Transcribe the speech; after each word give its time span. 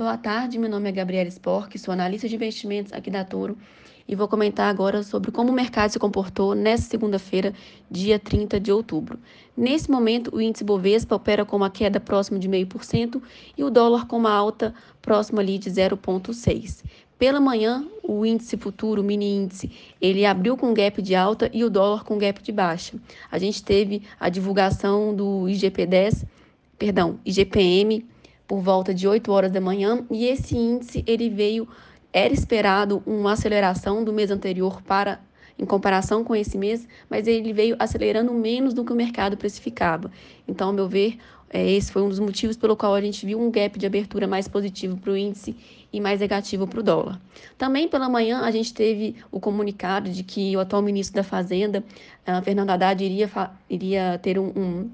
Boa 0.00 0.16
tarde, 0.16 0.58
meu 0.58 0.70
nome 0.70 0.88
é 0.88 0.92
Gabriela 0.92 1.28
Spork, 1.28 1.78
sou 1.78 1.92
analista 1.92 2.26
de 2.26 2.34
investimentos 2.34 2.90
aqui 2.90 3.10
da 3.10 3.22
Toro 3.22 3.58
e 4.08 4.16
vou 4.16 4.26
comentar 4.26 4.70
agora 4.70 5.02
sobre 5.02 5.30
como 5.30 5.50
o 5.50 5.54
mercado 5.54 5.90
se 5.90 5.98
comportou 5.98 6.54
nesta 6.54 6.88
segunda-feira, 6.88 7.52
dia 7.90 8.18
30 8.18 8.58
de 8.58 8.72
outubro. 8.72 9.18
Nesse 9.54 9.90
momento, 9.90 10.34
o 10.34 10.40
índice 10.40 10.64
Bovespa 10.64 11.16
opera 11.16 11.44
com 11.44 11.54
uma 11.54 11.68
queda 11.68 12.00
próxima 12.00 12.38
de 12.38 12.48
0,5% 12.48 13.20
e 13.58 13.62
o 13.62 13.68
dólar 13.68 14.06
com 14.06 14.16
uma 14.16 14.32
alta 14.32 14.74
próxima 15.02 15.42
ali 15.42 15.58
de 15.58 15.70
0,6%. 15.70 16.82
Pela 17.18 17.38
manhã, 17.38 17.86
o 18.02 18.24
índice 18.24 18.56
futuro, 18.56 19.02
o 19.02 19.04
mini 19.04 19.36
índice, 19.36 19.70
ele 20.00 20.24
abriu 20.24 20.56
com 20.56 20.72
gap 20.72 21.02
de 21.02 21.14
alta 21.14 21.50
e 21.52 21.62
o 21.62 21.68
dólar 21.68 22.04
com 22.04 22.16
gap 22.16 22.42
de 22.42 22.52
baixa. 22.52 22.96
A 23.30 23.38
gente 23.38 23.62
teve 23.62 24.04
a 24.18 24.30
divulgação 24.30 25.14
do 25.14 25.44
IGP-10, 25.44 26.24
perdão, 26.78 27.20
IGPM, 27.22 28.02
por 28.50 28.60
volta 28.62 28.92
de 28.92 29.06
8 29.06 29.30
horas 29.30 29.52
da 29.52 29.60
manhã 29.60 30.04
e 30.10 30.26
esse 30.26 30.56
índice 30.56 31.04
ele 31.06 31.30
veio 31.30 31.68
era 32.12 32.34
esperado 32.34 33.00
uma 33.06 33.34
aceleração 33.34 34.02
do 34.02 34.12
mês 34.12 34.28
anterior 34.28 34.82
para 34.82 35.20
em 35.56 35.64
comparação 35.64 36.24
com 36.24 36.34
esse 36.34 36.58
mês, 36.58 36.88
mas 37.08 37.28
ele 37.28 37.52
veio 37.52 37.76
acelerando 37.78 38.32
menos 38.32 38.74
do 38.74 38.84
que 38.84 38.92
o 38.92 38.96
mercado 38.96 39.36
precificava. 39.36 40.10
Então, 40.48 40.66
ao 40.66 40.74
meu 40.74 40.88
ver, 40.88 41.16
é, 41.48 41.64
esse 41.70 41.92
foi 41.92 42.02
um 42.02 42.08
dos 42.08 42.18
motivos 42.18 42.56
pelo 42.56 42.76
qual 42.76 42.92
a 42.92 43.00
gente 43.00 43.24
viu 43.24 43.40
um 43.40 43.52
gap 43.52 43.78
de 43.78 43.86
abertura 43.86 44.26
mais 44.26 44.48
positivo 44.48 44.96
para 44.96 45.12
o 45.12 45.16
índice 45.16 45.54
e 45.92 46.00
mais 46.00 46.18
negativo 46.18 46.66
para 46.66 46.80
o 46.80 46.82
dólar. 46.82 47.20
Também 47.56 47.86
pela 47.86 48.08
manhã 48.08 48.40
a 48.40 48.50
gente 48.50 48.74
teve 48.74 49.14
o 49.30 49.38
comunicado 49.38 50.10
de 50.10 50.24
que 50.24 50.56
o 50.56 50.60
atual 50.60 50.82
ministro 50.82 51.14
da 51.14 51.22
Fazenda, 51.22 51.84
Fernando 52.42 52.70
Haddad, 52.70 53.04
iria, 53.04 53.30
iria 53.68 54.18
ter 54.18 54.40
um, 54.40 54.48
um 54.56 54.90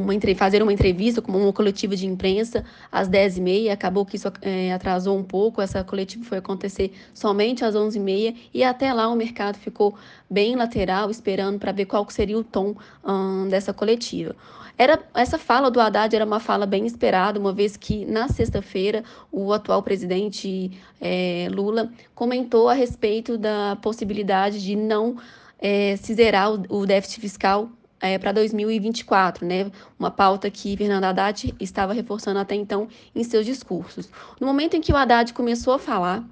uma, 0.00 0.12
fazer 0.36 0.62
uma 0.62 0.72
entrevista 0.72 1.20
com 1.20 1.32
uma 1.32 1.52
coletiva 1.52 1.96
de 1.96 2.06
imprensa 2.06 2.64
às 2.90 3.08
10h30. 3.08 3.70
Acabou 3.70 4.04
que 4.04 4.16
isso 4.16 4.32
é, 4.42 4.72
atrasou 4.72 5.16
um 5.18 5.22
pouco. 5.22 5.60
Essa 5.60 5.82
coletiva 5.84 6.24
foi 6.24 6.38
acontecer 6.38 6.92
somente 7.12 7.64
às 7.64 7.74
11h30 7.74 8.36
e 8.52 8.64
até 8.64 8.92
lá 8.92 9.08
o 9.08 9.16
mercado 9.16 9.56
ficou 9.56 9.94
bem 10.28 10.56
lateral, 10.56 11.10
esperando 11.10 11.58
para 11.58 11.72
ver 11.72 11.86
qual 11.86 12.08
seria 12.10 12.38
o 12.38 12.44
tom 12.44 12.74
hum, 13.06 13.48
dessa 13.48 13.72
coletiva. 13.72 14.34
Era, 14.78 15.02
essa 15.12 15.38
fala 15.38 15.72
do 15.72 15.80
Haddad 15.80 16.14
era 16.14 16.24
uma 16.24 16.38
fala 16.38 16.64
bem 16.64 16.86
esperada, 16.86 17.40
uma 17.40 17.52
vez 17.52 17.76
que 17.76 18.04
na 18.06 18.28
sexta-feira 18.28 19.02
o 19.32 19.52
atual 19.52 19.82
presidente 19.82 20.70
é, 21.00 21.48
Lula 21.50 21.90
comentou 22.14 22.68
a 22.68 22.74
respeito 22.74 23.36
da 23.36 23.76
possibilidade 23.82 24.62
de 24.62 24.76
não 24.76 25.16
é, 25.58 25.96
se 25.96 26.14
zerar 26.14 26.52
o, 26.52 26.64
o 26.68 26.86
déficit 26.86 27.20
fiscal 27.20 27.68
é, 28.00 28.18
para 28.18 28.32
2024, 28.32 29.46
né? 29.46 29.70
Uma 29.98 30.10
pauta 30.10 30.50
que 30.50 30.76
Fernando 30.76 31.04
Haddad 31.04 31.54
estava 31.58 31.92
reforçando 31.92 32.38
até 32.38 32.54
então 32.54 32.88
em 33.14 33.24
seus 33.24 33.44
discursos. 33.44 34.08
No 34.40 34.46
momento 34.46 34.76
em 34.76 34.80
que 34.80 34.92
o 34.92 34.96
Haddad 34.96 35.32
começou 35.32 35.74
a 35.74 35.78
falar, 35.78 36.24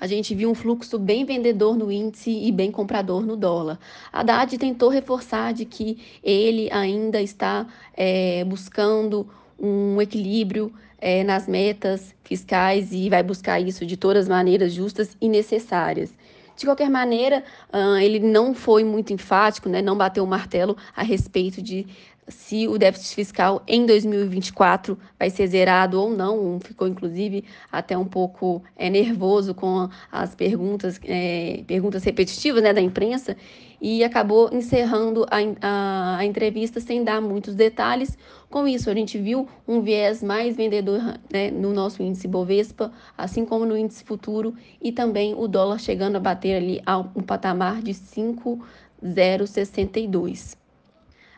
a 0.00 0.06
gente 0.06 0.34
viu 0.34 0.50
um 0.50 0.54
fluxo 0.54 0.98
bem 0.98 1.24
vendedor 1.24 1.76
no 1.76 1.90
índice 1.90 2.30
e 2.30 2.50
bem 2.50 2.70
comprador 2.70 3.24
no 3.24 3.36
dólar. 3.36 3.78
Haddad 4.12 4.58
tentou 4.58 4.88
reforçar 4.88 5.52
de 5.52 5.64
que 5.64 5.98
ele 6.22 6.70
ainda 6.70 7.22
está 7.22 7.66
é, 7.96 8.44
buscando 8.44 9.28
um 9.58 10.00
equilíbrio 10.02 10.72
é, 10.98 11.22
nas 11.22 11.46
metas 11.46 12.14
fiscais 12.24 12.92
e 12.92 13.08
vai 13.08 13.22
buscar 13.22 13.60
isso 13.60 13.86
de 13.86 13.96
todas 13.96 14.24
as 14.24 14.28
maneiras 14.28 14.72
justas 14.72 15.16
e 15.20 15.28
necessárias. 15.28 16.12
De 16.56 16.64
qualquer 16.64 16.88
maneira, 16.88 17.42
uh, 17.72 17.96
ele 17.96 18.20
não 18.20 18.54
foi 18.54 18.84
muito 18.84 19.12
enfático, 19.12 19.68
né, 19.68 19.82
não 19.82 19.96
bateu 19.96 20.22
o 20.22 20.26
martelo 20.26 20.76
a 20.94 21.02
respeito 21.02 21.60
de 21.60 21.86
se 22.28 22.68
o 22.68 22.78
déficit 22.78 23.14
fiscal 23.14 23.62
em 23.66 23.86
2024 23.86 24.98
vai 25.18 25.30
ser 25.30 25.46
zerado 25.46 25.98
ou 26.00 26.10
não. 26.10 26.58
Ficou, 26.60 26.88
inclusive, 26.88 27.44
até 27.70 27.96
um 27.96 28.04
pouco 28.04 28.62
é, 28.76 28.90
nervoso 28.90 29.54
com 29.54 29.88
as 30.10 30.34
perguntas, 30.34 31.00
é, 31.04 31.62
perguntas 31.66 32.02
repetitivas 32.04 32.62
né, 32.62 32.72
da 32.72 32.80
imprensa 32.80 33.36
e 33.80 34.02
acabou 34.02 34.50
encerrando 34.52 35.24
a, 35.30 35.36
a, 35.60 36.16
a, 36.18 36.24
entrevista 36.24 36.80
sem 36.80 37.04
dar 37.04 37.20
muitos 37.20 37.54
detalhes. 37.54 38.16
Com 38.48 38.66
isso, 38.66 38.88
a 38.88 38.94
gente 38.94 39.18
viu 39.18 39.46
um 39.68 39.82
viés 39.82 40.22
mais 40.22 40.56
vendedor 40.56 41.02
né, 41.30 41.50
no 41.50 41.70
nosso 41.72 42.02
índice 42.02 42.26
Bovespa, 42.26 42.90
assim 43.16 43.44
como 43.44 43.64
no 43.66 43.76
índice 43.76 44.02
futuro, 44.02 44.54
e 44.80 44.90
também 44.90 45.34
o 45.34 45.46
dólar 45.46 45.78
chegando 45.78 46.16
a 46.16 46.20
bater 46.20 46.56
ali 46.56 46.80
a 46.86 46.96
um 46.98 47.20
patamar 47.20 47.82
de 47.82 47.92
5,062. 47.92 50.63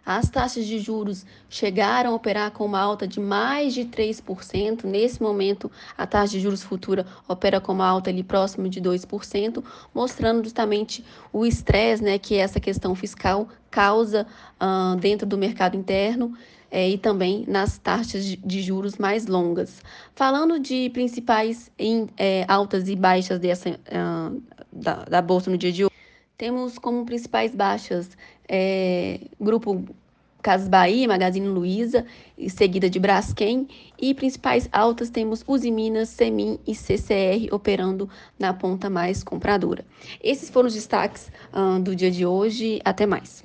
As 0.06 0.30
taxas 0.30 0.64
de 0.64 0.78
juros 0.78 1.26
chegaram 1.50 2.12
a 2.12 2.14
operar 2.14 2.52
com 2.52 2.64
uma 2.64 2.78
alta 2.78 3.08
de 3.08 3.18
mais 3.18 3.74
de 3.74 3.84
3%. 3.84 4.84
Nesse 4.84 5.20
momento, 5.20 5.68
a 5.98 6.06
taxa 6.06 6.34
de 6.34 6.40
juros 6.40 6.62
futura 6.62 7.04
opera 7.26 7.60
com 7.60 7.72
uma 7.72 7.84
alta 7.84 8.08
ali 8.08 8.22
próximo 8.22 8.68
de 8.68 8.80
2%, 8.80 9.64
mostrando 9.92 10.44
justamente 10.44 11.04
o 11.32 11.44
estresse 11.44 12.04
né, 12.04 12.20
que 12.20 12.36
essa 12.36 12.60
questão 12.60 12.94
fiscal 12.94 13.48
causa 13.68 14.24
uh, 14.60 14.94
dentro 14.94 15.26
do 15.26 15.36
mercado 15.36 15.76
interno. 15.76 16.32
É, 16.68 16.88
e 16.90 16.98
também 16.98 17.44
nas 17.46 17.78
taxas 17.78 18.24
de 18.24 18.60
juros 18.60 18.98
mais 18.98 19.26
longas. 19.28 19.80
Falando 20.16 20.58
de 20.58 20.90
principais 20.90 21.70
em, 21.78 22.08
é, 22.16 22.44
altas 22.48 22.88
e 22.88 22.96
baixas 22.96 23.38
dessa, 23.38 23.70
uh, 23.70 24.42
da, 24.72 25.04
da 25.04 25.22
Bolsa 25.22 25.48
no 25.48 25.56
dia 25.56 25.70
de 25.70 25.84
hoje, 25.84 25.95
temos 26.36 26.78
como 26.78 27.04
principais 27.04 27.54
baixas 27.54 28.16
é, 28.48 29.20
Grupo 29.40 29.84
Casas 30.46 30.68
Bahia, 30.68 31.08
Magazine 31.08 31.48
Luiza, 31.48 32.06
seguida 32.50 32.88
de 32.88 33.00
Braskem. 33.00 33.66
E 33.98 34.14
principais 34.14 34.68
altas 34.70 35.10
temos 35.10 35.42
Usiminas, 35.44 36.08
Semin 36.08 36.60
e 36.64 36.72
CCR 36.72 37.48
operando 37.50 38.08
na 38.38 38.54
ponta 38.54 38.88
mais 38.88 39.24
compradora. 39.24 39.84
Esses 40.22 40.48
foram 40.48 40.68
os 40.68 40.74
destaques 40.74 41.32
uh, 41.52 41.80
do 41.80 41.96
dia 41.96 42.12
de 42.12 42.24
hoje. 42.24 42.80
Até 42.84 43.06
mais. 43.06 43.44